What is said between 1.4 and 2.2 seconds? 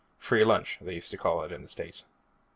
it in the States.